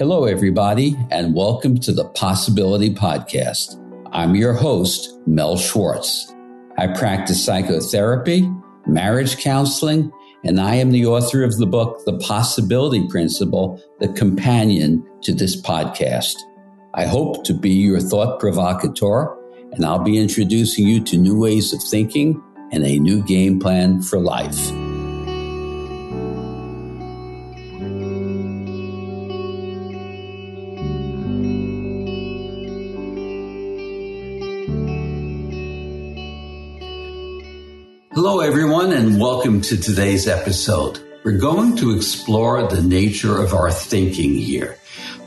Hello, 0.00 0.24
everybody, 0.24 0.96
and 1.10 1.34
welcome 1.34 1.76
to 1.80 1.92
the 1.92 2.06
Possibility 2.06 2.88
Podcast. 2.88 3.76
I'm 4.12 4.34
your 4.34 4.54
host, 4.54 5.18
Mel 5.26 5.58
Schwartz. 5.58 6.34
I 6.78 6.86
practice 6.86 7.44
psychotherapy, 7.44 8.50
marriage 8.86 9.36
counseling, 9.36 10.10
and 10.42 10.58
I 10.58 10.76
am 10.76 10.90
the 10.90 11.04
author 11.04 11.44
of 11.44 11.58
the 11.58 11.66
book, 11.66 12.02
The 12.06 12.16
Possibility 12.16 13.06
Principle, 13.08 13.78
the 13.98 14.08
companion 14.08 15.06
to 15.20 15.34
this 15.34 15.60
podcast. 15.60 16.36
I 16.94 17.04
hope 17.04 17.44
to 17.44 17.52
be 17.52 17.68
your 17.68 18.00
thought 18.00 18.40
provocateur, 18.40 19.36
and 19.72 19.84
I'll 19.84 19.98
be 19.98 20.16
introducing 20.16 20.88
you 20.88 21.04
to 21.04 21.18
new 21.18 21.38
ways 21.38 21.74
of 21.74 21.82
thinking 21.82 22.42
and 22.72 22.86
a 22.86 22.98
new 23.00 23.22
game 23.22 23.60
plan 23.60 24.00
for 24.00 24.18
life. 24.18 24.70
Hello, 38.22 38.40
everyone, 38.40 38.92
and 38.92 39.18
welcome 39.18 39.62
to 39.62 39.78
today's 39.78 40.28
episode. 40.28 41.00
We're 41.24 41.38
going 41.38 41.74
to 41.76 41.96
explore 41.96 42.68
the 42.68 42.82
nature 42.82 43.42
of 43.42 43.54
our 43.54 43.70
thinking 43.70 44.34
here, 44.34 44.76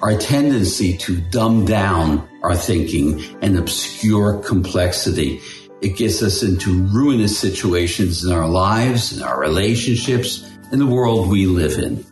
our 0.04 0.16
tendency 0.16 0.96
to 0.98 1.20
dumb 1.20 1.66
down 1.66 2.30
our 2.44 2.56
thinking 2.56 3.20
and 3.42 3.58
obscure 3.58 4.38
complexity. 4.44 5.42
It 5.82 5.98
gets 5.98 6.22
us 6.22 6.44
into 6.44 6.84
ruinous 6.84 7.36
situations 7.36 8.24
in 8.24 8.32
our 8.32 8.48
lives, 8.48 9.18
in 9.18 9.24
our 9.24 9.40
relationships, 9.40 10.48
in 10.72 10.78
the 10.78 10.86
world 10.86 11.30
we 11.30 11.48
live 11.48 11.80
in. 11.80 12.06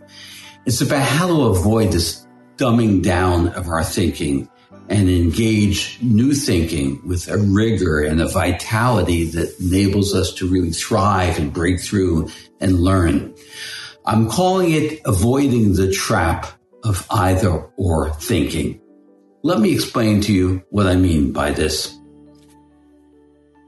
It's 0.65 0.81
about 0.81 1.07
how 1.07 1.27
to 1.27 1.43
avoid 1.43 1.91
this 1.91 2.25
dumbing 2.55 3.03
down 3.03 3.49
of 3.49 3.67
our 3.67 3.83
thinking 3.83 4.49
and 4.91 5.09
engage 5.09 5.97
new 6.01 6.33
thinking 6.33 7.01
with 7.07 7.29
a 7.29 7.37
rigor 7.37 8.01
and 8.01 8.21
a 8.21 8.27
vitality 8.27 9.23
that 9.23 9.57
enables 9.61 10.13
us 10.13 10.33
to 10.33 10.47
really 10.47 10.71
thrive 10.71 11.39
and 11.39 11.53
break 11.53 11.79
through 11.79 12.29
and 12.59 12.81
learn. 12.81 13.33
I'm 14.05 14.29
calling 14.29 14.71
it 14.71 14.99
avoiding 15.05 15.75
the 15.75 15.91
trap 15.93 16.45
of 16.83 17.07
either 17.09 17.69
or 17.77 18.13
thinking. 18.15 18.81
Let 19.43 19.61
me 19.61 19.73
explain 19.73 20.19
to 20.21 20.33
you 20.33 20.61
what 20.71 20.87
I 20.87 20.97
mean 20.97 21.31
by 21.31 21.51
this. 21.51 21.97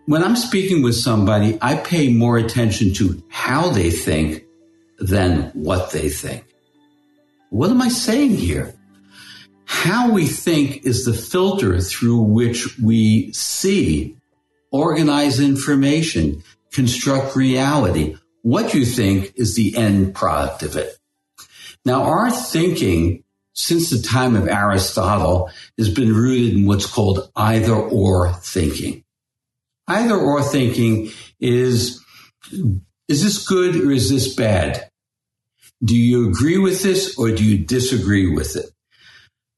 When 0.06 0.26
I'm 0.26 0.36
speaking 0.36 0.84
with 0.84 0.96
somebody, 0.96 1.58
I 1.62 1.76
pay 1.76 2.12
more 2.12 2.38
attention 2.38 2.94
to 2.96 3.24
how 3.30 3.70
they 3.70 3.92
think 3.92 4.44
than 5.00 5.52
what 5.54 5.92
they 5.92 6.10
think. 6.10 6.44
What 7.50 7.70
am 7.70 7.82
I 7.82 7.88
saying 7.88 8.32
here? 8.32 8.76
How 9.74 10.12
we 10.12 10.28
think 10.28 10.86
is 10.86 11.04
the 11.04 11.14
filter 11.14 11.82
through 11.82 12.22
which 12.22 12.78
we 12.78 13.34
see, 13.34 14.16
organize 14.72 15.40
information, 15.40 16.44
construct 16.72 17.36
reality. 17.36 18.16
What 18.44 18.76
you 18.76 18.86
think 18.86 19.34
is 19.36 19.56
the 19.56 19.76
end 19.76 20.14
product 20.14 20.62
of 20.62 20.78
it. 20.78 20.96
Now, 21.84 22.04
our 22.04 22.30
thinking 22.32 23.24
since 23.54 23.90
the 23.90 24.02
time 24.02 24.36
of 24.36 24.48
Aristotle 24.48 25.50
has 25.78 25.90
been 25.90 26.14
rooted 26.14 26.56
in 26.56 26.66
what's 26.66 26.86
called 26.86 27.30
either 27.36 27.74
or 27.74 28.32
thinking. 28.36 29.04
Either 29.88 30.16
or 30.16 30.44
thinking 30.44 31.10
is, 31.40 32.00
is 33.08 33.24
this 33.24 33.46
good 33.46 33.76
or 33.76 33.92
is 33.92 34.10
this 34.10 34.34
bad? 34.34 34.90
Do 35.84 35.98
you 35.98 36.30
agree 36.30 36.60
with 36.60 36.84
this 36.84 37.18
or 37.18 37.32
do 37.32 37.44
you 37.44 37.58
disagree 37.58 38.32
with 38.34 38.56
it? 38.56 38.73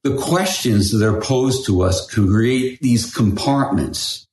The 0.06 0.16
questions 0.16 0.92
that 0.92 1.04
are 1.04 1.20
posed 1.20 1.66
to 1.66 1.82
us 1.82 2.08
create 2.08 2.80
these 2.80 3.12
compartments 3.12 4.28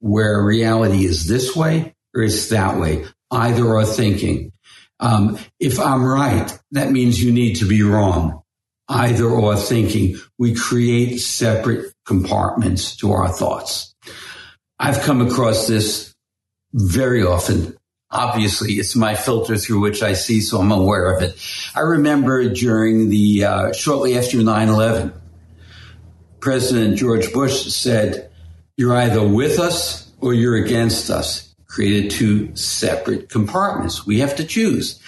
where 0.00 0.42
reality 0.42 1.04
is 1.04 1.26
this 1.26 1.54
way 1.54 1.94
or 2.14 2.22
it's 2.22 2.48
that 2.48 2.80
way, 2.80 3.04
either 3.30 3.64
or 3.64 3.84
thinking. 3.84 4.52
Um, 4.98 5.38
if 5.60 5.78
I'm 5.78 6.04
right, 6.04 6.52
that 6.72 6.90
means 6.90 7.22
you 7.22 7.30
need 7.30 7.54
to 7.56 7.64
be 7.64 7.82
wrong. 7.82 8.42
Either 8.88 9.26
or 9.26 9.56
thinking. 9.56 10.16
We 10.36 10.54
create 10.54 11.18
separate 11.18 11.94
compartments 12.04 12.96
to 12.96 13.12
our 13.12 13.28
thoughts. 13.28 13.94
I've 14.80 15.02
come 15.02 15.20
across 15.20 15.68
this 15.68 16.12
very 16.72 17.24
often 17.24 17.76
obviously 18.14 18.74
it's 18.74 18.94
my 18.94 19.14
filter 19.14 19.56
through 19.56 19.80
which 19.80 20.02
I 20.02 20.14
see, 20.14 20.40
so 20.40 20.60
I'm 20.60 20.70
aware 20.70 21.12
of 21.12 21.22
it. 21.22 21.36
I 21.74 21.80
remember 21.80 22.48
during 22.48 23.10
the 23.10 23.44
uh, 23.44 23.72
shortly 23.72 24.16
after 24.16 24.38
9/11, 24.38 25.12
President 26.40 26.96
George 26.96 27.32
Bush 27.32 27.66
said, 27.72 28.30
"You're 28.76 28.96
either 28.96 29.26
with 29.26 29.58
us 29.58 30.10
or 30.20 30.32
you're 30.32 30.56
against 30.56 31.10
us." 31.10 31.54
Created 31.66 32.12
two 32.12 32.54
separate 32.54 33.28
compartments. 33.28 34.06
We 34.06 34.20
have 34.20 34.36
to 34.36 34.44
choose. 34.44 35.00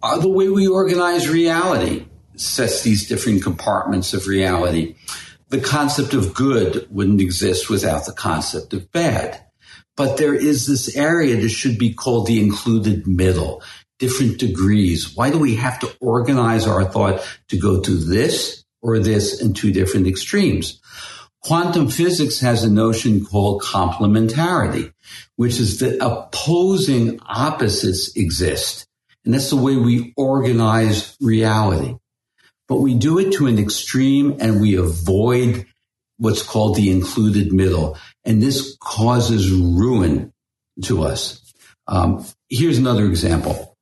Uh, 0.00 0.18
the 0.18 0.28
way 0.28 0.48
we 0.48 0.68
organize 0.68 1.28
reality 1.28 2.06
sets 2.36 2.82
these 2.82 3.08
different 3.08 3.42
compartments 3.42 4.14
of 4.14 4.28
reality. 4.28 4.94
The 5.48 5.60
concept 5.60 6.14
of 6.14 6.34
good 6.34 6.86
wouldn't 6.88 7.20
exist 7.20 7.68
without 7.68 8.06
the 8.06 8.12
concept 8.12 8.74
of 8.74 8.92
bad 8.92 9.47
but 9.98 10.16
there 10.16 10.34
is 10.34 10.66
this 10.66 10.96
area 10.96 11.34
that 11.36 11.48
should 11.48 11.76
be 11.76 11.92
called 11.92 12.28
the 12.28 12.40
included 12.40 13.08
middle, 13.08 13.64
different 13.98 14.38
degrees. 14.38 15.16
Why 15.16 15.30
do 15.30 15.40
we 15.40 15.56
have 15.56 15.80
to 15.80 15.92
organize 16.00 16.68
our 16.68 16.84
thought 16.84 17.26
to 17.48 17.58
go 17.58 17.80
to 17.80 17.90
this 17.90 18.64
or 18.80 19.00
this 19.00 19.42
in 19.42 19.54
two 19.54 19.72
different 19.72 20.06
extremes? 20.06 20.80
Quantum 21.42 21.88
physics 21.88 22.38
has 22.38 22.62
a 22.62 22.70
notion 22.70 23.24
called 23.24 23.62
complementarity, 23.62 24.92
which 25.34 25.58
is 25.58 25.80
that 25.80 26.00
opposing 26.00 27.18
opposites 27.26 28.16
exist. 28.16 28.86
And 29.24 29.34
that's 29.34 29.50
the 29.50 29.56
way 29.56 29.76
we 29.76 30.14
organize 30.16 31.16
reality. 31.20 31.96
But 32.68 32.76
we 32.76 32.94
do 32.94 33.18
it 33.18 33.32
to 33.32 33.46
an 33.48 33.58
extreme 33.58 34.36
and 34.38 34.60
we 34.60 34.76
avoid 34.76 35.66
what's 36.18 36.42
called 36.42 36.76
the 36.76 36.90
included 36.90 37.52
middle. 37.52 37.96
And 38.24 38.42
this 38.42 38.76
causes 38.80 39.50
ruin 39.50 40.32
to 40.84 41.02
us. 41.02 41.52
Um, 41.86 42.24
here's 42.48 42.78
another 42.78 43.06
example. 43.06 43.76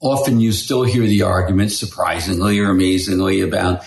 Often 0.00 0.40
you 0.40 0.50
still 0.50 0.82
hear 0.82 1.02
the 1.02 1.22
argument, 1.22 1.70
surprisingly 1.70 2.58
or 2.58 2.70
amazingly, 2.70 3.40
about 3.40 3.84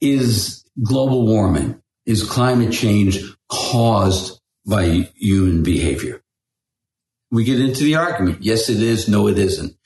is 0.00 0.64
global 0.80 1.26
warming, 1.26 1.82
is 2.04 2.22
climate 2.22 2.72
change 2.72 3.18
caused 3.48 4.40
by 4.64 5.10
human 5.16 5.64
behavior? 5.64 6.22
We 7.32 7.42
get 7.42 7.60
into 7.60 7.82
the 7.82 7.96
argument. 7.96 8.42
Yes, 8.42 8.68
it 8.68 8.80
is. 8.80 9.08
No, 9.08 9.26
it 9.26 9.38
isn't. 9.38 9.76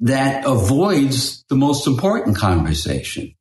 That 0.00 0.44
avoids 0.44 1.44
the 1.48 1.56
most 1.56 1.86
important 1.86 2.36
conversation 2.36 3.33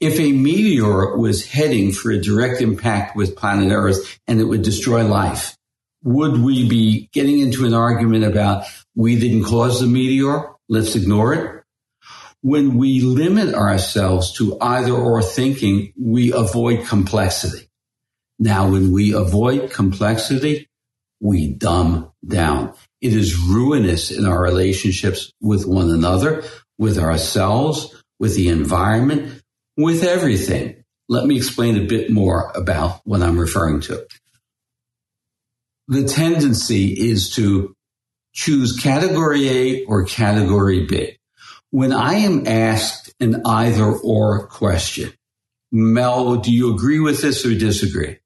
if 0.00 0.18
a 0.18 0.32
meteor 0.32 1.16
was 1.16 1.46
heading 1.46 1.92
for 1.92 2.10
a 2.10 2.20
direct 2.20 2.62
impact 2.62 3.14
with 3.14 3.36
planet 3.36 3.70
Earth 3.70 4.18
and 4.26 4.40
it 4.40 4.44
would 4.44 4.62
destroy 4.62 5.06
life, 5.06 5.56
would 6.02 6.42
we 6.42 6.66
be 6.68 7.10
getting 7.12 7.40
into 7.40 7.66
an 7.66 7.74
argument 7.74 8.24
about 8.24 8.64
we 8.94 9.18
didn't 9.18 9.44
cause 9.44 9.80
the 9.80 9.86
meteor? 9.86 10.54
Let's 10.68 10.96
ignore 10.96 11.34
it. 11.34 11.62
When 12.40 12.78
we 12.78 13.02
limit 13.02 13.54
ourselves 13.54 14.32
to 14.38 14.56
either 14.58 14.92
or 14.92 15.22
thinking, 15.22 15.92
we 16.00 16.32
avoid 16.32 16.86
complexity. 16.86 17.68
Now, 18.38 18.70
when 18.70 18.92
we 18.92 19.12
avoid 19.12 19.70
complexity, 19.70 20.66
we 21.20 21.48
dumb 21.48 22.12
down. 22.26 22.72
It 23.02 23.12
is 23.12 23.38
ruinous 23.38 24.10
in 24.10 24.24
our 24.24 24.40
relationships 24.40 25.30
with 25.42 25.66
one 25.66 25.90
another, 25.90 26.44
with 26.78 26.98
ourselves, 26.98 27.94
with 28.18 28.34
the 28.36 28.48
environment, 28.48 29.39
with 29.82 30.04
everything. 30.04 30.84
Let 31.08 31.26
me 31.26 31.36
explain 31.36 31.76
a 31.76 31.86
bit 31.86 32.10
more 32.10 32.52
about 32.54 33.00
what 33.04 33.22
I'm 33.22 33.38
referring 33.38 33.80
to. 33.82 34.06
The 35.88 36.04
tendency 36.04 36.92
is 36.92 37.30
to 37.34 37.74
choose 38.32 38.78
category 38.78 39.48
A 39.48 39.84
or 39.86 40.04
category 40.04 40.86
B. 40.86 41.18
When 41.70 41.92
I 41.92 42.14
am 42.14 42.46
asked 42.46 43.12
an 43.20 43.42
either 43.44 43.86
or 43.86 44.46
question, 44.46 45.12
Mel, 45.72 46.36
do 46.36 46.52
you 46.52 46.74
agree 46.74 47.00
with 47.00 47.22
this 47.22 47.44
or 47.44 47.54
disagree? 47.54 48.18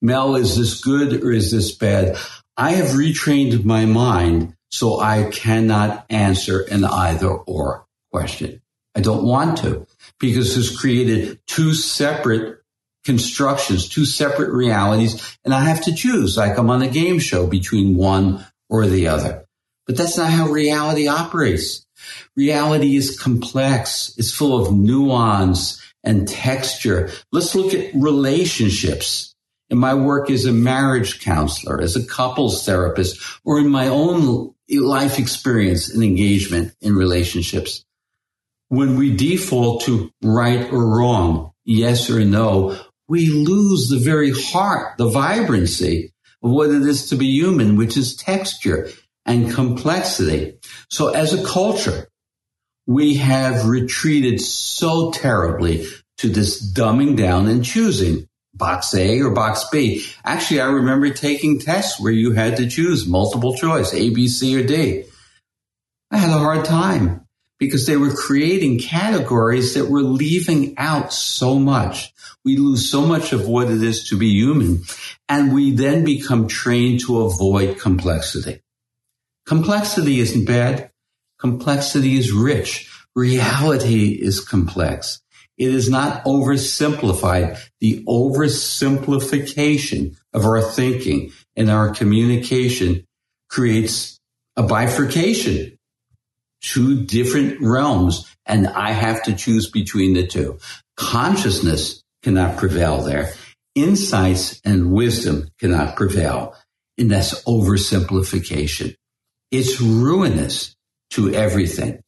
Mel, 0.00 0.36
is 0.36 0.56
this 0.56 0.80
good 0.80 1.22
or 1.22 1.32
is 1.32 1.50
this 1.50 1.74
bad? 1.74 2.18
I 2.56 2.72
have 2.72 2.88
retrained 2.88 3.64
my 3.64 3.84
mind 3.84 4.54
so 4.70 5.00
I 5.00 5.30
cannot 5.30 6.04
answer 6.10 6.60
an 6.60 6.84
either 6.84 7.30
or 7.30 7.86
question. 8.12 8.60
I 8.94 9.00
don't 9.00 9.24
want 9.24 9.58
to 9.58 9.86
because 10.18 10.56
it's 10.56 10.78
created 10.78 11.40
two 11.46 11.74
separate 11.74 12.58
constructions, 13.04 13.88
two 13.88 14.04
separate 14.04 14.50
realities, 14.50 15.38
and 15.44 15.54
I 15.54 15.64
have 15.64 15.82
to 15.84 15.94
choose 15.94 16.36
like 16.36 16.58
I'm 16.58 16.70
on 16.70 16.82
a 16.82 16.88
game 16.88 17.18
show 17.18 17.46
between 17.46 17.96
one 17.96 18.44
or 18.68 18.86
the 18.86 19.08
other. 19.08 19.46
But 19.86 19.96
that's 19.96 20.18
not 20.18 20.30
how 20.30 20.48
reality 20.48 21.08
operates. 21.08 21.86
Reality 22.36 22.96
is 22.96 23.18
complex. 23.18 24.14
It's 24.18 24.32
full 24.32 24.60
of 24.60 24.76
nuance 24.76 25.82
and 26.04 26.28
texture. 26.28 27.10
Let's 27.32 27.54
look 27.54 27.72
at 27.74 27.94
relationships. 27.94 29.34
In 29.70 29.78
my 29.78 29.94
work 29.94 30.30
as 30.30 30.46
a 30.46 30.52
marriage 30.52 31.20
counselor, 31.20 31.80
as 31.80 31.94
a 31.94 32.06
couples 32.06 32.64
therapist, 32.64 33.20
or 33.44 33.58
in 33.58 33.68
my 33.68 33.88
own 33.88 34.54
life 34.70 35.18
experience 35.18 35.92
and 35.92 36.02
engagement 36.02 36.74
in 36.80 36.94
relationships, 36.94 37.84
when 38.68 38.96
we 38.96 39.16
default 39.16 39.82
to 39.84 40.10
right 40.22 40.70
or 40.72 40.98
wrong, 40.98 41.52
yes 41.64 42.10
or 42.10 42.24
no, 42.24 42.78
we 43.08 43.30
lose 43.30 43.88
the 43.88 43.98
very 43.98 44.30
heart, 44.30 44.98
the 44.98 45.08
vibrancy 45.08 46.12
of 46.42 46.50
what 46.50 46.70
it 46.70 46.82
is 46.82 47.08
to 47.08 47.16
be 47.16 47.26
human, 47.26 47.76
which 47.76 47.96
is 47.96 48.16
texture 48.16 48.90
and 49.24 49.52
complexity. 49.52 50.58
So 50.90 51.08
as 51.08 51.32
a 51.32 51.44
culture, 51.44 52.08
we 52.86 53.16
have 53.16 53.66
retreated 53.66 54.40
so 54.40 55.10
terribly 55.10 55.86
to 56.18 56.28
this 56.28 56.72
dumbing 56.72 57.16
down 57.16 57.46
and 57.46 57.64
choosing 57.64 58.28
box 58.54 58.94
A 58.94 59.20
or 59.20 59.30
box 59.30 59.64
B. 59.70 60.04
Actually, 60.24 60.60
I 60.60 60.66
remember 60.66 61.10
taking 61.10 61.60
tests 61.60 62.00
where 62.00 62.12
you 62.12 62.32
had 62.32 62.56
to 62.56 62.68
choose 62.68 63.06
multiple 63.06 63.54
choice, 63.54 63.94
A, 63.94 64.10
B, 64.10 64.26
C, 64.26 64.58
or 64.58 64.66
D. 64.66 65.04
I 66.10 66.16
had 66.16 66.30
a 66.30 66.38
hard 66.38 66.64
time 66.64 67.27
because 67.58 67.86
they 67.86 67.96
were 67.96 68.14
creating 68.14 68.78
categories 68.78 69.74
that 69.74 69.90
were 69.90 70.02
leaving 70.02 70.78
out 70.78 71.12
so 71.12 71.58
much. 71.58 72.14
We 72.44 72.56
lose 72.56 72.88
so 72.90 73.02
much 73.02 73.32
of 73.32 73.48
what 73.48 73.70
it 73.70 73.82
is 73.82 74.08
to 74.08 74.16
be 74.16 74.30
human, 74.30 74.84
and 75.28 75.52
we 75.52 75.72
then 75.72 76.04
become 76.04 76.46
trained 76.48 77.00
to 77.00 77.22
avoid 77.22 77.78
complexity. 77.78 78.62
Complexity 79.46 80.20
isn't 80.20 80.44
bad. 80.44 80.92
Complexity 81.38 82.16
is 82.16 82.32
rich. 82.32 82.88
Reality 83.14 84.10
is 84.10 84.40
complex. 84.40 85.20
It 85.56 85.72
is 85.74 85.88
not 85.90 86.24
oversimplified. 86.24 87.58
The 87.80 88.04
oversimplification 88.04 90.16
of 90.32 90.44
our 90.44 90.62
thinking 90.62 91.32
and 91.56 91.68
our 91.70 91.90
communication 91.90 93.06
creates 93.48 94.20
a 94.56 94.62
bifurcation, 94.62 95.77
two 96.60 97.04
different 97.04 97.60
realms, 97.60 98.26
and 98.46 98.66
I 98.66 98.92
have 98.92 99.22
to 99.24 99.34
choose 99.34 99.70
between 99.70 100.14
the 100.14 100.26
two. 100.26 100.58
Consciousness 100.96 102.02
cannot 102.22 102.56
prevail 102.56 103.02
there. 103.02 103.32
Insights 103.74 104.60
and 104.64 104.92
wisdom 104.92 105.48
cannot 105.60 105.96
prevail. 105.96 106.54
And 106.96 107.10
that's 107.10 107.44
oversimplification. 107.44 108.96
It's 109.50 109.80
ruinous 109.80 110.74
to 111.10 111.32
everything. 111.32 112.02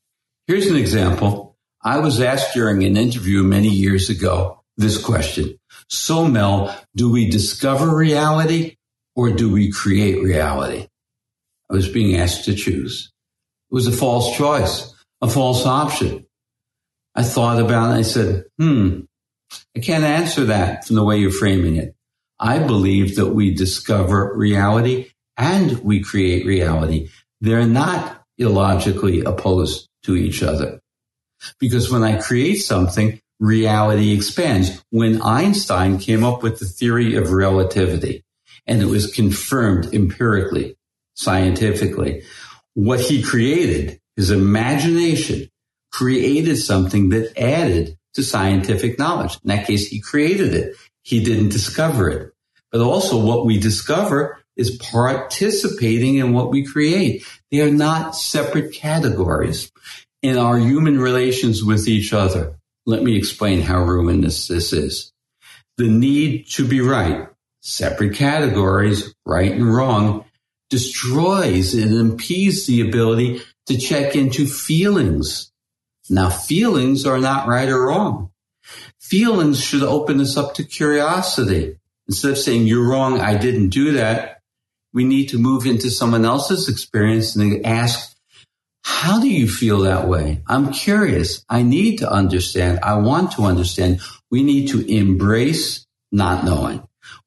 Here's 0.46 0.66
an 0.66 0.76
example. 0.76 1.56
I 1.82 1.98
was 2.00 2.20
asked 2.20 2.54
during 2.54 2.82
an 2.82 2.96
interview 2.96 3.42
many 3.42 3.68
years 3.68 4.10
ago 4.10 4.62
this 4.76 5.02
question. 5.02 5.58
So 5.88 6.26
Mel, 6.26 6.76
do 6.94 7.10
we 7.10 7.30
discover 7.30 7.94
reality 7.94 8.76
or 9.14 9.30
do 9.30 9.50
we 9.50 9.70
create 9.70 10.22
reality? 10.22 10.88
I 11.70 11.74
was 11.74 11.88
being 11.88 12.16
asked 12.16 12.46
to 12.46 12.54
choose. 12.54 13.12
It 13.70 13.74
was 13.74 13.86
a 13.86 13.92
false 13.92 14.36
choice, 14.36 14.92
a 15.20 15.28
false 15.28 15.64
option. 15.64 16.26
I 17.14 17.22
thought 17.22 17.60
about 17.60 17.94
it. 17.94 17.98
I 17.98 18.02
said, 18.02 18.44
hmm, 18.58 19.00
I 19.76 19.80
can't 19.80 20.04
answer 20.04 20.46
that 20.46 20.86
from 20.86 20.96
the 20.96 21.04
way 21.04 21.18
you're 21.18 21.30
framing 21.30 21.76
it. 21.76 21.94
I 22.38 22.58
believe 22.58 23.16
that 23.16 23.28
we 23.28 23.54
discover 23.54 24.32
reality 24.34 25.10
and 25.36 25.78
we 25.84 26.02
create 26.02 26.46
reality. 26.46 27.08
They're 27.40 27.66
not 27.66 28.24
illogically 28.38 29.20
opposed 29.20 29.88
to 30.04 30.16
each 30.16 30.42
other. 30.42 30.80
Because 31.58 31.90
when 31.90 32.02
I 32.02 32.20
create 32.20 32.56
something, 32.56 33.20
reality 33.38 34.12
expands. 34.12 34.82
When 34.90 35.22
Einstein 35.22 35.98
came 35.98 36.24
up 36.24 36.42
with 36.42 36.58
the 36.58 36.66
theory 36.66 37.16
of 37.16 37.32
relativity, 37.32 38.24
and 38.66 38.82
it 38.82 38.86
was 38.86 39.12
confirmed 39.12 39.92
empirically, 39.94 40.76
scientifically, 41.14 42.22
what 42.74 43.00
he 43.00 43.22
created, 43.22 44.00
his 44.16 44.30
imagination, 44.30 45.48
created 45.92 46.56
something 46.56 47.08
that 47.10 47.38
added 47.38 47.96
to 48.14 48.22
scientific 48.22 48.98
knowledge. 48.98 49.38
In 49.44 49.48
that 49.48 49.66
case, 49.66 49.88
he 49.88 50.00
created 50.00 50.54
it. 50.54 50.76
He 51.02 51.22
didn't 51.22 51.50
discover 51.50 52.08
it. 52.08 52.32
But 52.70 52.80
also 52.80 53.18
what 53.18 53.46
we 53.46 53.58
discover 53.58 54.38
is 54.56 54.76
participating 54.76 56.16
in 56.16 56.32
what 56.32 56.50
we 56.50 56.64
create. 56.64 57.24
They 57.50 57.60
are 57.60 57.70
not 57.70 58.14
separate 58.14 58.72
categories 58.72 59.72
in 60.22 60.36
our 60.36 60.58
human 60.58 60.98
relations 60.98 61.64
with 61.64 61.88
each 61.88 62.12
other. 62.12 62.56
Let 62.86 63.02
me 63.02 63.16
explain 63.16 63.62
how 63.62 63.82
ruinous 63.82 64.48
this 64.48 64.72
is. 64.72 65.12
The 65.78 65.88
need 65.88 66.46
to 66.50 66.66
be 66.66 66.80
right, 66.80 67.28
separate 67.62 68.14
categories, 68.14 69.14
right 69.24 69.50
and 69.50 69.74
wrong, 69.74 70.24
destroys 70.70 71.74
and 71.74 71.92
impedes 71.92 72.66
the 72.66 72.80
ability 72.80 73.42
to 73.66 73.76
check 73.76 74.16
into 74.16 74.46
feelings. 74.46 75.52
Now, 76.08 76.30
feelings 76.30 77.04
are 77.06 77.18
not 77.18 77.46
right 77.46 77.68
or 77.68 77.86
wrong. 77.86 78.30
Feelings 79.00 79.62
should 79.62 79.82
open 79.82 80.20
us 80.20 80.36
up 80.36 80.54
to 80.54 80.64
curiosity. 80.64 81.76
Instead 82.08 82.32
of 82.32 82.38
saying, 82.38 82.66
you're 82.66 82.88
wrong, 82.88 83.20
I 83.20 83.36
didn't 83.36 83.68
do 83.68 83.92
that, 83.92 84.42
we 84.92 85.04
need 85.04 85.28
to 85.28 85.38
move 85.38 85.66
into 85.66 85.90
someone 85.90 86.24
else's 86.24 86.68
experience 86.68 87.36
and 87.36 87.64
ask, 87.64 88.16
how 88.82 89.20
do 89.20 89.28
you 89.28 89.48
feel 89.48 89.80
that 89.80 90.08
way? 90.08 90.42
I'm 90.46 90.72
curious. 90.72 91.44
I 91.48 91.62
need 91.62 91.98
to 91.98 92.10
understand. 92.10 92.80
I 92.82 92.94
want 92.94 93.32
to 93.32 93.42
understand. 93.42 94.00
We 94.30 94.42
need 94.42 94.68
to 94.70 94.80
embrace 94.80 95.86
not 96.10 96.44
knowing. 96.44 96.82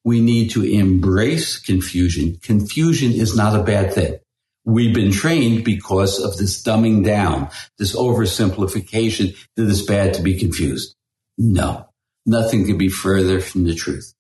We 0.05 0.19
need 0.19 0.51
to 0.51 0.63
embrace 0.63 1.57
confusion. 1.57 2.37
Confusion 2.41 3.11
is 3.11 3.35
not 3.35 3.59
a 3.59 3.63
bad 3.63 3.93
thing. 3.93 4.19
We've 4.65 4.93
been 4.93 5.11
trained 5.11 5.65
because 5.65 6.19
of 6.19 6.37
this 6.37 6.61
dumbing 6.63 7.03
down, 7.03 7.49
this 7.77 7.95
oversimplification 7.95 9.35
that 9.55 9.69
it's 9.69 9.81
bad 9.81 10.13
to 10.15 10.21
be 10.21 10.39
confused. 10.39 10.95
No, 11.37 11.89
nothing 12.25 12.65
could 12.65 12.77
be 12.77 12.89
further 12.89 13.41
from 13.41 13.65
the 13.65 13.75
truth. 13.75 14.13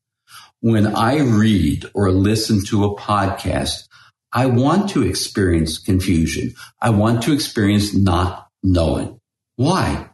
When 0.59 0.95
I 0.95 1.19
read 1.19 1.85
or 1.93 2.11
listen 2.11 2.63
to 2.65 2.85
a 2.85 2.95
podcast, 2.95 3.87
I 4.31 4.47
want 4.47 4.89
to 4.91 5.03
experience 5.03 5.77
confusion. 5.77 6.55
I 6.81 6.89
want 6.89 7.23
to 7.23 7.33
experience 7.33 7.93
not 7.93 8.47
knowing. 8.63 9.19
Why? 9.57 10.09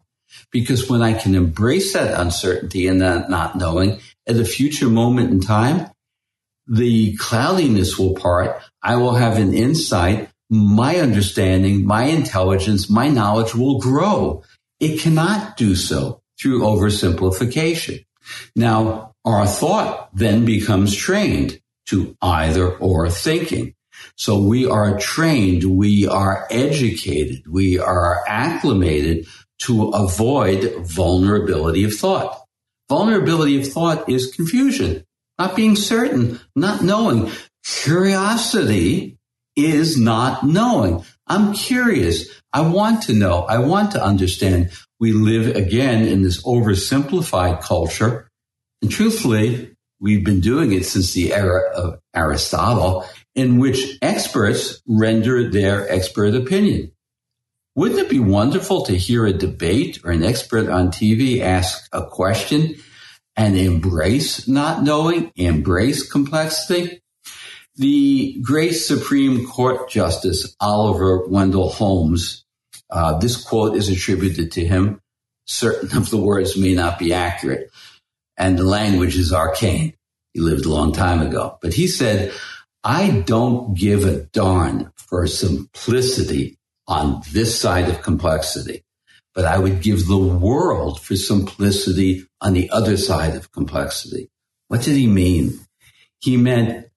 Because 0.52 0.90
when 0.90 1.02
I 1.02 1.14
can 1.14 1.36
embrace 1.36 1.94
that 1.94 2.20
uncertainty 2.20 2.88
and 2.88 3.02
that 3.02 3.30
not 3.30 3.56
knowing 3.56 4.00
at 4.28 4.36
a 4.36 4.46
future 4.46 4.90
moment 4.90 5.32
in 5.32 5.42
time, 5.42 5.90
the 6.68 7.16
cloudiness 7.18 7.98
will 7.98 8.14
part. 8.14 8.62
I 8.82 8.98
will 8.98 9.16
have 9.16 9.38
an 9.38 9.54
insight. 9.54 10.30
My 10.50 10.98
understanding, 10.98 11.86
my 11.86 12.04
intelligence, 12.06 12.90
my 12.90 13.10
knowledge 13.10 13.56
will 13.56 13.80
grow. 13.80 14.44
It 14.80 15.00
cannot 15.02 15.58
do 15.58 15.76
so 15.76 16.22
through 16.40 16.62
oversimplification. 16.62 18.06
Now, 18.56 19.14
our 19.26 19.46
thought 19.46 20.10
then 20.16 20.46
becomes 20.46 20.96
trained 20.96 21.60
to 21.88 22.16
either 22.22 22.70
or 22.78 23.10
thinking. 23.10 23.74
So 24.16 24.40
we 24.40 24.66
are 24.66 24.98
trained, 24.98 25.64
we 25.64 26.08
are 26.08 26.48
educated, 26.50 27.48
we 27.48 27.80
are 27.80 28.24
acclimated 28.28 29.28
to 29.60 29.90
avoid 29.90 30.76
vulnerability 30.86 31.84
of 31.84 31.94
thought. 31.94 32.46
Vulnerability 32.88 33.60
of 33.60 33.68
thought 33.68 34.10
is 34.10 34.34
confusion, 34.34 35.04
not 35.38 35.56
being 35.56 35.76
certain, 35.76 36.40
not 36.56 36.84
knowing. 36.84 37.32
Curiosity 37.66 39.18
is 39.56 40.00
not 40.00 40.44
knowing. 40.44 41.04
I'm 41.28 41.54
curious. 41.54 42.30
I 42.52 42.62
want 42.62 43.04
to 43.04 43.14
know. 43.14 43.44
I 43.44 43.60
want 43.60 43.92
to 43.92 44.04
understand. 44.04 44.72
We 45.00 45.12
live 45.12 45.56
again 45.56 46.08
in 46.08 46.24
this 46.24 46.42
oversimplified 46.44 47.62
culture 47.62 48.30
and 48.82 48.92
truthfully, 48.92 49.76
we've 50.00 50.24
been 50.24 50.40
doing 50.40 50.72
it 50.72 50.86
since 50.86 51.14
the 51.14 51.34
era 51.34 51.70
of 51.76 52.00
Aristotle, 52.16 53.06
in 53.36 53.60
which 53.60 53.98
experts 54.02 54.82
render 54.88 55.50
their 55.50 55.90
expert 55.92 56.34
opinion. 56.36 56.92
Wouldn't 57.80 58.02
it 58.02 58.10
be 58.10 58.20
wonderful 58.20 58.84
to 58.88 58.98
hear 58.98 59.26
a 59.26 59.32
debate 59.32 60.02
or 60.04 60.12
an 60.12 60.22
expert 60.22 60.68
on 60.68 60.90
TV 60.90 61.40
ask 61.40 61.88
a 61.94 62.06
question 62.06 62.76
and 63.38 63.58
embrace 63.58 64.50
not 64.50 64.84
knowing, 64.84 65.32
embrace 65.38 66.06
complexity? 66.12 67.02
The 67.78 68.38
great 68.42 68.74
Supreme 68.74 69.48
Court 69.48 69.90
Justice 69.90 70.58
Oliver 70.60 71.26
Wendell 71.28 71.70
Holmes, 71.70 72.44
uh, 72.90 73.18
this 73.20 73.42
quote 73.42 73.78
is 73.78 73.88
attributed 73.88 74.52
to 74.52 74.66
him. 74.66 75.00
Certain 75.46 75.98
of 75.98 76.10
the 76.10 76.18
words 76.18 76.58
may 76.58 76.74
not 76.74 77.00
be 77.00 77.14
accurate, 77.14 77.72
and 78.36 78.60
the 78.60 78.66
language 78.66 79.18
is 79.18 79.32
arcane. 79.32 79.94
He 80.34 80.42
lived 80.42 80.66
a 80.66 80.70
long 80.70 80.92
time 80.92 81.22
ago. 81.22 81.58
But 81.62 81.76
he 81.76 81.88
said, 81.88 82.34
I 82.84 83.24
don't 83.26 83.74
give 83.74 84.04
a 84.04 84.24
darn 84.24 84.92
for 84.98 85.26
simplicity 85.28 86.59
on 86.90 87.22
this 87.32 87.58
side 87.58 87.88
of 87.88 88.02
complexity, 88.02 88.84
but 89.36 89.46
I 89.46 89.60
would 89.60 89.82
give 89.82 90.08
the 90.08 90.18
world 90.18 91.00
for 91.00 91.16
simplicity 91.16 92.26
on 92.42 92.54
the 92.54 92.70
other 92.72 92.98
side 92.98 93.36
of 93.36 93.52
complexity. 93.52 94.30
What 94.68 94.82
did 94.82 94.98
he 94.98 95.08
mean? 95.08 95.60
He 96.20 96.36
meant 96.36 96.88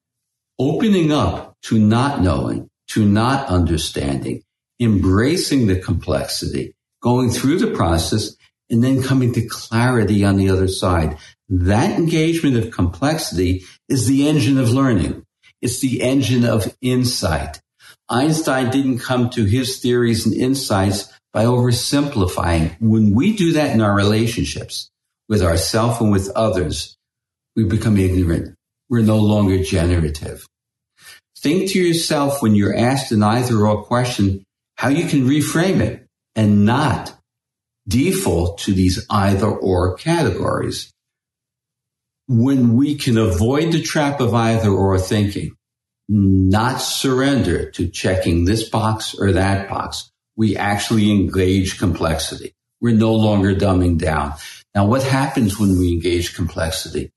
opening 0.58 1.12
up 1.12 1.56
to 1.64 1.78
not 1.78 2.22
knowing, 2.22 2.70
to 2.88 3.04
not 3.04 3.46
understanding, 3.48 4.42
embracing 4.80 5.66
the 5.66 5.78
complexity, 5.78 6.74
going 7.02 7.30
through 7.30 7.58
the 7.58 7.74
process, 7.76 8.34
and 8.70 8.82
then 8.82 9.02
coming 9.02 9.32
to 9.34 9.46
clarity 9.46 10.24
on 10.24 10.36
the 10.36 10.48
other 10.48 10.68
side. 10.68 11.18
That 11.48 11.98
engagement 11.98 12.56
of 12.56 12.70
complexity 12.70 13.64
is 13.88 14.06
the 14.06 14.26
engine 14.26 14.58
of 14.58 14.70
learning. 14.70 15.26
It's 15.60 15.80
the 15.80 16.02
engine 16.02 16.44
of 16.44 16.74
insight. 16.80 17.60
Einstein 18.12 18.70
didn't 18.70 18.98
come 18.98 19.30
to 19.30 19.44
his 19.44 19.80
theories 19.80 20.26
and 20.26 20.34
insights 20.34 21.10
by 21.32 21.46
oversimplifying. 21.46 22.76
When 22.78 23.14
we 23.14 23.34
do 23.34 23.52
that 23.52 23.70
in 23.70 23.80
our 23.80 23.94
relationships 23.94 24.90
with 25.30 25.42
ourselves 25.42 25.98
and 26.00 26.12
with 26.12 26.28
others, 26.36 26.94
we 27.56 27.64
become 27.64 27.96
ignorant. 27.96 28.54
We're 28.90 29.02
no 29.02 29.16
longer 29.16 29.62
generative. 29.62 30.46
Think 31.38 31.70
to 31.70 31.80
yourself 31.80 32.42
when 32.42 32.54
you're 32.54 32.76
asked 32.76 33.12
an 33.12 33.22
either 33.22 33.66
or 33.66 33.82
question, 33.84 34.44
how 34.76 34.90
you 34.90 35.08
can 35.08 35.26
reframe 35.26 35.80
it 35.80 36.06
and 36.36 36.66
not 36.66 37.18
default 37.88 38.58
to 38.58 38.72
these 38.72 39.04
either 39.08 39.48
or 39.48 39.96
categories. 39.96 40.92
When 42.28 42.76
we 42.76 42.96
can 42.96 43.16
avoid 43.16 43.72
the 43.72 43.82
trap 43.82 44.20
of 44.20 44.34
either 44.34 44.68
or 44.68 44.98
thinking, 44.98 45.56
not 46.12 46.76
surrender 46.76 47.70
to 47.70 47.88
checking 47.88 48.44
this 48.44 48.68
box 48.68 49.14
or 49.14 49.32
that 49.32 49.68
box. 49.68 50.10
We 50.36 50.56
actually 50.56 51.10
engage 51.10 51.78
complexity. 51.78 52.54
We're 52.80 52.94
no 52.94 53.14
longer 53.14 53.54
dumbing 53.54 53.98
down. 53.98 54.34
Now, 54.74 54.86
what 54.86 55.02
happens 55.02 55.58
when 55.58 55.78
we 55.78 55.92
engage 55.92 56.34
complexity? 56.34 57.12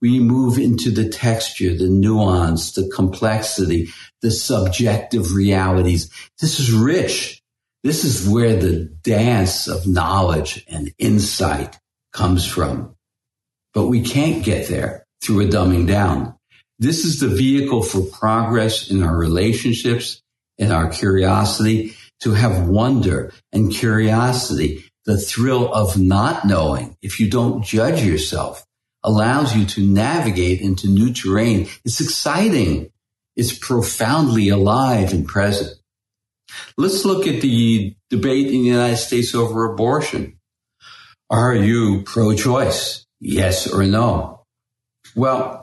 We 0.00 0.18
move 0.18 0.58
into 0.58 0.90
the 0.90 1.08
texture, 1.08 1.76
the 1.76 1.88
nuance, 1.88 2.72
the 2.72 2.90
complexity, 2.94 3.90
the 4.22 4.30
subjective 4.30 5.34
realities. 5.34 6.10
This 6.40 6.58
is 6.58 6.72
rich. 6.72 7.42
This 7.84 8.04
is 8.04 8.28
where 8.28 8.56
the 8.56 8.86
dance 9.02 9.68
of 9.68 9.86
knowledge 9.86 10.64
and 10.68 10.92
insight 10.98 11.78
comes 12.12 12.46
from. 12.46 12.96
But 13.74 13.86
we 13.86 14.02
can't 14.02 14.44
get 14.44 14.68
there 14.68 15.06
through 15.22 15.46
a 15.46 15.48
dumbing 15.48 15.86
down. 15.86 16.34
This 16.80 17.04
is 17.04 17.20
the 17.20 17.28
vehicle 17.28 17.82
for 17.82 18.00
progress 18.00 18.90
in 18.90 19.02
our 19.02 19.14
relationships, 19.14 20.22
in 20.56 20.72
our 20.72 20.88
curiosity, 20.88 21.94
to 22.20 22.32
have 22.32 22.68
wonder 22.68 23.34
and 23.52 23.70
curiosity, 23.70 24.84
the 25.04 25.18
thrill 25.18 25.72
of 25.74 25.98
not 25.98 26.46
knowing. 26.46 26.96
If 27.02 27.20
you 27.20 27.28
don't 27.28 27.62
judge 27.62 28.02
yourself, 28.02 28.64
allows 29.04 29.54
you 29.54 29.66
to 29.66 29.86
navigate 29.86 30.62
into 30.62 30.88
new 30.88 31.12
terrain. 31.12 31.68
It's 31.84 32.00
exciting. 32.00 32.90
It's 33.36 33.56
profoundly 33.56 34.48
alive 34.48 35.12
and 35.12 35.28
present. 35.28 35.74
Let's 36.78 37.04
look 37.04 37.26
at 37.26 37.42
the 37.42 37.94
debate 38.08 38.46
in 38.46 38.52
the 38.52 38.68
United 38.68 38.96
States 38.96 39.34
over 39.34 39.70
abortion. 39.70 40.38
Are 41.28 41.54
you 41.54 42.02
pro-choice? 42.04 43.06
Yes 43.20 43.70
or 43.70 43.84
no? 43.84 44.46
Well, 45.14 45.59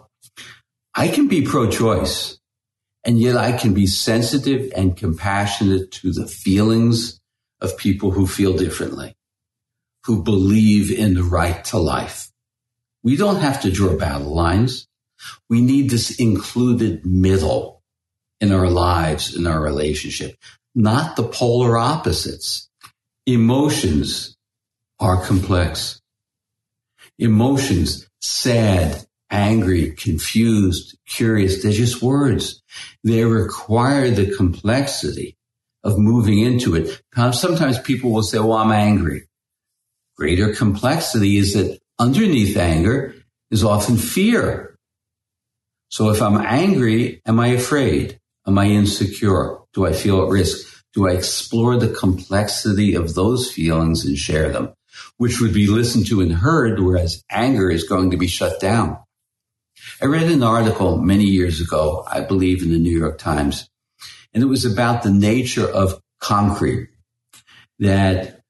I 0.98 1.10
can 1.10 1.28
be 1.28 1.44
pro 1.44 1.70
choice 1.70 2.40
and 3.04 3.20
yet 3.20 3.38
I 3.38 3.56
can 3.56 3.76
be 3.76 3.86
sensitive 3.86 4.72
and 4.76 4.98
compassionate 4.98 5.92
to 5.92 6.12
the 6.12 6.26
feelings 6.26 7.22
of 7.62 7.78
people 7.78 8.10
who 8.10 8.26
feel 8.26 8.58
differently, 8.58 9.16
who 10.06 10.24
believe 10.24 10.92
in 10.92 11.14
the 11.14 11.24
right 11.24 11.64
to 11.66 11.78
life. 11.78 12.32
We 13.04 13.16
don't 13.16 13.42
have 13.42 13.62
to 13.62 13.72
draw 13.72 13.96
battle 13.96 14.34
lines. 14.34 14.88
We 15.48 15.62
need 15.62 15.92
this 15.92 16.20
included 16.20 17.06
middle 17.06 17.84
in 18.42 18.52
our 18.52 18.68
lives, 18.68 19.36
in 19.36 19.46
our 19.46 19.62
relationship, 19.62 20.36
not 20.74 21.16
the 21.16 21.28
polar 21.28 21.78
opposites. 21.78 22.70
Emotions 23.28 24.36
are 25.00 25.24
complex. 25.24 26.02
Emotions, 27.20 28.10
sad, 28.20 29.06
angry, 29.30 29.92
confused, 29.92 30.98
curious. 31.08 31.62
They're 31.62 31.72
just 31.72 32.02
words. 32.02 32.62
They 33.04 33.24
require 33.24 34.10
the 34.12 34.36
complexity 34.36 35.38
of 35.84 35.98
moving 35.98 36.40
into 36.40 36.76
it. 36.76 37.02
Sometimes 37.34 37.80
people 37.80 38.12
will 38.12 38.24
say, 38.24 38.40
well, 38.40 38.54
I'm 38.54 38.72
angry. 38.72 39.28
Greater 40.16 40.54
complexity 40.54 41.38
is 41.38 41.54
that 41.54 41.80
underneath 42.00 42.58
anger 42.58 43.16
is 43.52 43.64
often 43.64 43.98
fear. 43.98 44.76
So 45.90 46.10
if 46.10 46.22
I'm 46.22 46.38
angry, 46.38 47.22
am 47.26 47.40
I 47.40 47.48
afraid? 47.50 48.20
Am 48.46 48.58
I 48.58 48.66
insecure? 48.66 49.60
Do 49.74 49.86
I 49.86 49.94
feel 49.94 50.24
at 50.24 50.30
risk? 50.30 50.84
Do 50.94 51.08
I 51.08 51.12
explore 51.12 51.78
the 51.78 51.90
complexity 51.94 52.96
of 52.96 53.14
those 53.14 53.52
feelings 53.52 54.06
and 54.06 54.18
share 54.18 54.50
them? 54.52 54.74
Which 55.18 55.40
would 55.40 55.54
be 55.54 55.68
listened 55.68 56.08
to 56.08 56.22
and 56.22 56.34
heard, 56.34 56.80
whereas 56.80 57.24
anger 57.30 57.70
is 57.70 57.84
going 57.84 58.12
to 58.12 58.18
be 58.18 58.28
shut 58.28 58.60
down. 58.60 58.98
I 60.02 60.06
read 60.06 60.32
an 60.32 60.44
article 60.44 60.98
many 60.98 61.26
years 61.26 61.62
ago, 61.62 62.06
I 62.08 62.22
believe 62.22 62.62
in 62.62 62.72
the 62.72 62.78
New 62.78 62.98
York 62.98 63.18
Times, 63.18 63.70
and 64.34 64.44
it 64.44 64.48
was 64.48 64.66
about 64.66 65.04
the 65.04 65.12
nature 65.12 65.68
of 65.68 66.02
concrete. 66.20 66.90
That 67.80 68.42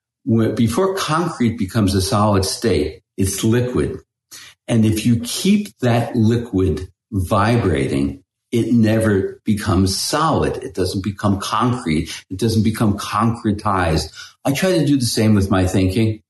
before 0.56 0.96
concrete 0.96 1.58
becomes 1.58 1.96
a 1.96 2.02
solid 2.02 2.46
state, 2.46 3.04
it's 3.18 3.44
liquid. 3.44 4.00
And 4.68 4.86
if 4.86 5.06
you 5.06 5.20
keep 5.22 5.78
that 5.80 6.16
liquid 6.16 6.92
vibrating, 7.12 8.24
it 8.52 8.74
never 8.74 9.42
becomes 9.44 9.98
solid. 9.98 10.58
It 10.64 10.74
doesn't 10.74 11.04
become 11.04 11.40
concrete. 11.40 12.10
It 12.30 12.38
doesn't 12.38 12.64
become 12.64 12.98
concretized. 12.98 14.14
I 14.46 14.54
try 14.54 14.78
to 14.78 14.86
do 14.86 14.98
the 14.98 15.06
same 15.06 15.36
with 15.36 15.52
my 15.52 15.68
thinking, 15.68 16.24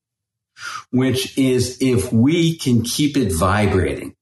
which 0.90 1.38
is 1.38 1.78
if 1.80 2.12
we 2.12 2.56
can 2.58 2.82
keep 2.82 3.16
it 3.16 3.32
vibrating, 3.32 4.14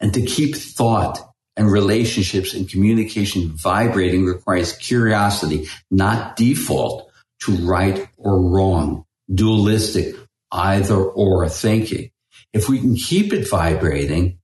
and 0.00 0.14
to 0.14 0.22
keep 0.22 0.56
thought 0.56 1.20
and 1.56 1.70
relationships 1.70 2.54
and 2.54 2.68
communication 2.68 3.52
vibrating 3.56 4.24
requires 4.24 4.76
curiosity, 4.76 5.68
not 5.90 6.36
default 6.36 7.10
to 7.42 7.52
right 7.52 8.08
or 8.16 8.40
wrong, 8.40 9.04
dualistic, 9.32 10.16
either 10.50 10.96
or 10.96 11.48
thinking. 11.48 12.10
If 12.52 12.68
we 12.68 12.80
can 12.80 12.96
keep 12.96 13.32
it 13.32 13.48
vibrating, 13.48 14.38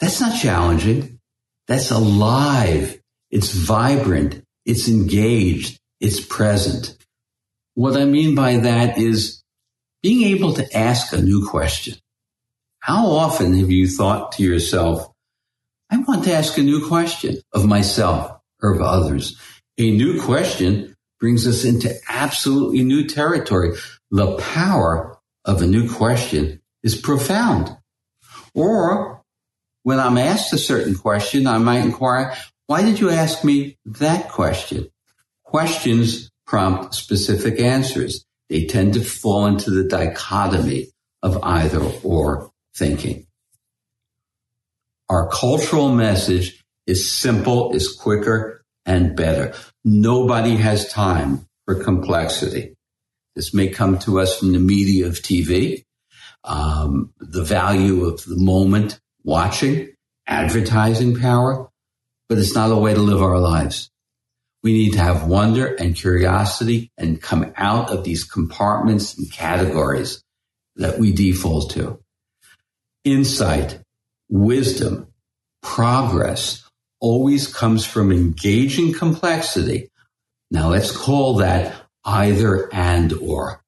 that's 0.00 0.20
not 0.20 0.40
challenging. 0.40 1.20
That's 1.66 1.90
alive. 1.90 3.00
It's 3.30 3.52
vibrant. 3.52 4.42
It's 4.66 4.88
engaged. 4.88 5.78
It's 6.00 6.20
present. 6.20 6.96
What 7.74 7.96
I 7.96 8.04
mean 8.04 8.34
by 8.34 8.58
that 8.58 8.98
is 8.98 9.42
being 10.02 10.34
able 10.34 10.54
to 10.54 10.76
ask 10.76 11.12
a 11.12 11.20
new 11.20 11.48
question. 11.48 11.96
How 12.86 13.06
often 13.06 13.58
have 13.60 13.70
you 13.70 13.88
thought 13.88 14.32
to 14.32 14.42
yourself, 14.42 15.10
I 15.90 15.96
want 15.96 16.24
to 16.24 16.34
ask 16.34 16.58
a 16.58 16.62
new 16.62 16.86
question 16.86 17.38
of 17.54 17.64
myself 17.64 18.38
or 18.62 18.74
of 18.74 18.82
others? 18.82 19.40
A 19.78 19.90
new 19.90 20.20
question 20.20 20.94
brings 21.18 21.46
us 21.46 21.64
into 21.64 21.94
absolutely 22.10 22.84
new 22.84 23.06
territory. 23.06 23.78
The 24.10 24.36
power 24.36 25.16
of 25.46 25.62
a 25.62 25.66
new 25.66 25.90
question 25.90 26.60
is 26.82 26.94
profound. 26.94 27.74
Or 28.52 29.22
when 29.84 29.98
I'm 29.98 30.18
asked 30.18 30.52
a 30.52 30.58
certain 30.58 30.94
question, 30.94 31.46
I 31.46 31.56
might 31.56 31.86
inquire, 31.86 32.36
why 32.66 32.82
did 32.82 33.00
you 33.00 33.08
ask 33.08 33.42
me 33.44 33.78
that 33.86 34.28
question? 34.28 34.90
Questions 35.42 36.30
prompt 36.46 36.94
specific 36.94 37.58
answers. 37.60 38.26
They 38.50 38.66
tend 38.66 38.92
to 38.92 39.00
fall 39.02 39.46
into 39.46 39.70
the 39.70 39.84
dichotomy 39.84 40.88
of 41.22 41.42
either 41.42 41.80
or 42.02 42.50
thinking. 42.76 43.26
Our 45.08 45.28
cultural 45.28 45.90
message 45.90 46.62
is 46.86 47.10
simple, 47.10 47.72
is 47.74 47.92
quicker, 47.92 48.64
and 48.86 49.16
better. 49.16 49.54
Nobody 49.84 50.56
has 50.56 50.88
time 50.88 51.46
for 51.64 51.82
complexity. 51.82 52.74
This 53.34 53.54
may 53.54 53.68
come 53.68 53.98
to 54.00 54.20
us 54.20 54.38
from 54.38 54.52
the 54.52 54.58
media 54.58 55.06
of 55.06 55.14
TV, 55.14 55.84
um, 56.44 57.12
the 57.18 57.42
value 57.42 58.04
of 58.04 58.24
the 58.24 58.36
moment 58.36 59.00
watching, 59.24 59.88
advertising 60.26 61.18
power, 61.18 61.68
but 62.28 62.38
it's 62.38 62.54
not 62.54 62.70
a 62.70 62.76
way 62.76 62.94
to 62.94 63.00
live 63.00 63.22
our 63.22 63.38
lives. 63.38 63.90
We 64.62 64.72
need 64.72 64.92
to 64.92 65.00
have 65.00 65.26
wonder 65.26 65.74
and 65.74 65.94
curiosity 65.94 66.90
and 66.96 67.20
come 67.20 67.52
out 67.56 67.90
of 67.90 68.04
these 68.04 68.24
compartments 68.24 69.18
and 69.18 69.30
categories 69.30 70.22
that 70.76 70.98
we 70.98 71.12
default 71.12 71.70
to 71.72 72.03
insight, 73.04 73.78
wisdom, 74.28 75.08
progress 75.62 76.64
always 77.00 77.46
comes 77.46 77.84
from 77.84 78.10
engaging 78.10 78.92
complexity, 78.92 79.90
Now 80.50 80.68
let's 80.70 80.90
call 80.90 81.36
that 81.36 81.74
either 82.04 82.72
and 82.72 83.12
or. 83.14 83.62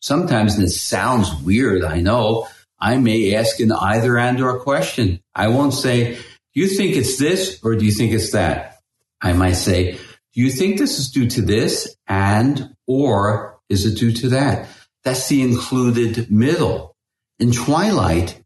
Sometimes 0.00 0.56
this 0.56 0.80
sounds 0.80 1.32
weird, 1.42 1.84
I 1.84 2.00
know. 2.00 2.48
I 2.78 2.98
may 2.98 3.34
ask 3.34 3.60
an 3.60 3.72
either 3.72 4.18
and 4.18 4.40
or 4.40 4.60
question. 4.60 5.20
I 5.34 5.48
won't 5.48 5.74
say, 5.74 6.14
do 6.16 6.60
you 6.60 6.68
think 6.68 6.96
it's 6.96 7.18
this 7.18 7.60
or 7.62 7.76
do 7.76 7.84
you 7.84 7.92
think 7.92 8.12
it's 8.12 8.32
that? 8.32 8.80
I 9.20 9.32
might 9.32 9.52
say, 9.56 9.92
do 9.92 10.42
you 10.42 10.50
think 10.50 10.78
this 10.78 10.98
is 10.98 11.10
due 11.10 11.28
to 11.30 11.42
this 11.42 11.96
and 12.06 12.74
or 12.86 13.58
is 13.68 13.86
it 13.86 13.98
due 13.98 14.12
to 14.12 14.28
that? 14.30 14.68
That's 15.04 15.28
the 15.28 15.42
included 15.42 16.30
middle. 16.30 16.95
In 17.38 17.52
twilight, 17.52 18.42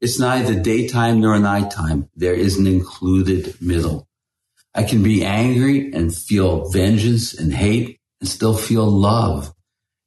it's 0.00 0.18
neither 0.18 0.58
daytime 0.58 1.20
nor 1.20 1.38
nighttime. 1.38 2.08
There 2.16 2.32
is 2.32 2.56
an 2.56 2.66
included 2.66 3.60
middle. 3.60 4.08
I 4.74 4.84
can 4.84 5.02
be 5.02 5.22
angry 5.22 5.92
and 5.92 6.14
feel 6.14 6.70
vengeance 6.70 7.34
and 7.34 7.52
hate 7.52 8.00
and 8.18 8.26
still 8.26 8.54
feel 8.54 8.86
love. 8.86 9.52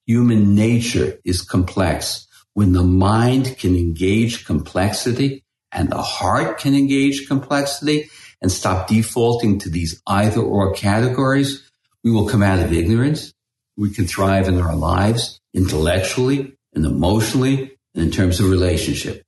Human 0.08 0.56
nature 0.56 1.20
is 1.24 1.44
complex. 1.44 2.26
When 2.56 2.74
the 2.74 2.82
mind 2.82 3.58
can 3.60 3.76
engage 3.76 4.44
complexity 4.44 5.44
and 5.72 5.92
the 5.92 6.02
heart 6.02 6.58
can 6.58 6.74
engage 6.74 7.28
complexity 7.28 8.10
and 8.42 8.52
stop 8.52 8.88
defaulting 8.88 9.60
to 9.60 9.70
these 9.70 10.02
either 10.08 10.42
or 10.42 10.74
categories, 10.74 11.70
we 12.04 12.10
will 12.10 12.28
come 12.28 12.42
out 12.42 12.60
of 12.60 12.74
ignorance. 12.74 13.36
We 13.78 13.92
can 13.92 14.08
thrive 14.08 14.48
in 14.48 14.60
our 14.60 14.76
lives 14.76 15.40
intellectually 15.54 16.58
and 16.74 16.86
emotionally 16.88 17.73
in 17.96 18.12
terms 18.12 18.40
of 18.40 18.50
relationship. 18.50 19.24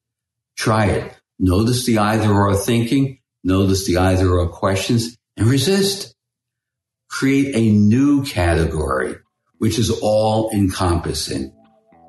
Try 0.57 0.87
it. 0.87 1.13
Notice 1.39 1.85
the 1.85 1.97
either 1.97 2.31
or 2.31 2.55
thinking, 2.55 3.19
notice 3.43 3.85
the 3.85 3.97
either 3.97 4.29
or 4.29 4.47
questions 4.47 5.17
and 5.37 5.47
resist. 5.47 6.15
Create 7.09 7.55
a 7.55 7.71
new 7.71 8.23
category, 8.23 9.15
which 9.57 9.77
is 9.77 9.89
all 10.01 10.49
encompassing 10.51 11.51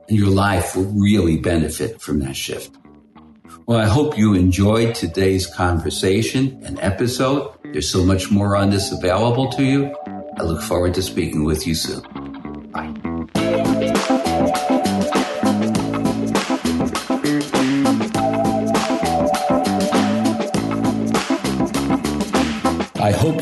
and 0.08 0.18
your 0.18 0.30
life 0.30 0.76
will 0.76 0.84
really 0.84 1.36
benefit 1.36 2.00
from 2.00 2.20
that 2.20 2.36
shift. 2.36 2.76
Well, 3.66 3.78
I 3.78 3.86
hope 3.86 4.16
you 4.16 4.34
enjoyed 4.34 4.94
today's 4.94 5.46
conversation 5.46 6.62
and 6.64 6.78
episode. 6.80 7.52
There's 7.72 7.90
so 7.90 8.04
much 8.04 8.30
more 8.30 8.56
on 8.56 8.70
this 8.70 8.92
available 8.92 9.50
to 9.52 9.64
you. 9.64 9.94
I 10.38 10.42
look 10.42 10.62
forward 10.62 10.94
to 10.94 11.02
speaking 11.02 11.44
with 11.44 11.66
you 11.66 11.74
soon. 11.74 12.02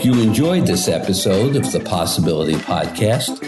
You 0.05 0.21
enjoyed 0.21 0.67
this 0.67 0.87
episode 0.87 1.57
of 1.57 1.73
the 1.73 1.81
Possibility 1.81 2.55
Podcast. 2.55 3.43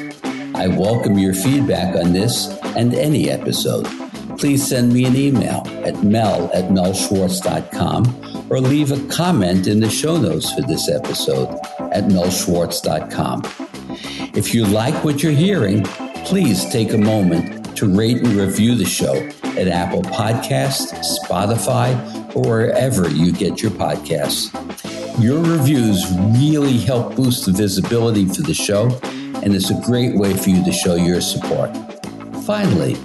I 0.55 0.69
welcome 0.69 1.19
your 1.19 1.35
feedback 1.35 1.95
on 1.95 2.15
this 2.15 2.49
and 2.77 2.95
any 2.95 3.29
episode. 3.29 3.87
Please 4.39 4.67
send 4.67 4.93
me 4.93 5.05
an 5.05 5.15
email 5.17 5.63
at 5.85 6.03
mel 6.03 6.51
at 6.55 6.71
melschwartz.com 6.71 8.47
or 8.51 8.61
leave 8.61 8.91
a 8.91 9.09
comment 9.09 9.67
in 9.67 9.81
the 9.81 9.91
show 9.91 10.17
notes 10.17 10.51
for 10.55 10.63
this 10.63 10.89
episode 10.89 11.49
at 11.93 12.05
melschwartz.com. 12.05 13.43
If 14.35 14.55
you 14.55 14.65
like 14.65 15.05
what 15.05 15.23
you're 15.23 15.33
hearing, 15.33 15.83
please 16.25 16.65
take 16.71 16.95
a 16.95 16.99
moment 16.99 17.77
to 17.77 17.87
rate 17.87 18.17
and 18.19 18.29
review 18.29 18.75
the 18.75 18.87
show 18.87 19.15
at 19.43 19.69
Apple 19.69 20.03
Podcasts, 20.03 20.95
Spotify, 21.23 22.35
or 22.35 22.43
wherever 22.49 23.11
you 23.11 23.33
get 23.33 23.61
your 23.61 23.73
podcasts. 23.73 24.86
Your 25.19 25.43
reviews 25.43 26.05
really 26.39 26.77
help 26.77 27.17
boost 27.17 27.47
the 27.47 27.53
visibility 27.53 28.27
for 28.27 28.43
the 28.43 28.53
show, 28.53 28.91
and 29.43 29.55
it's 29.55 29.71
a 29.71 29.81
great 29.87 30.15
way 30.15 30.35
for 30.35 30.51
you 30.51 30.63
to 30.63 30.73
show 30.73 30.95
your 30.95 31.23
support. 31.23 31.75
Finally, 32.45 32.97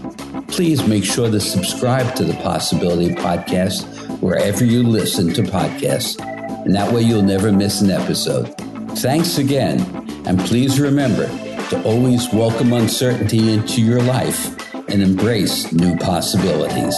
please 0.49 0.85
make 0.85 1.05
sure 1.05 1.31
to 1.31 1.39
subscribe 1.39 2.13
to 2.15 2.25
the 2.25 2.33
Possibility 2.43 3.15
Podcast 3.15 3.85
wherever 4.19 4.65
you 4.65 4.83
listen 4.83 5.33
to 5.35 5.41
podcasts, 5.41 6.19
and 6.65 6.75
that 6.75 6.91
way 6.93 7.01
you'll 7.01 7.21
never 7.21 7.49
miss 7.49 7.79
an 7.79 7.89
episode. 7.89 8.53
Thanks 8.99 9.37
again, 9.37 9.79
and 10.25 10.37
please 10.41 10.81
remember 10.81 11.27
to 11.69 11.81
always 11.85 12.31
welcome 12.33 12.73
uncertainty 12.73 13.53
into 13.53 13.81
your 13.81 14.01
life 14.01 14.53
and 14.89 15.01
embrace 15.01 15.71
new 15.71 15.97
possibilities. 15.97 16.97